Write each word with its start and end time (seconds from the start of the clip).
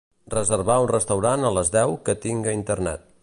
reservar 0.35 0.77
un 0.85 0.89
restaurant 0.93 1.45
a 1.49 1.53
les 1.59 1.71
deu 1.77 1.95
que 2.09 2.19
tinga 2.29 2.57
Internet 2.63 3.07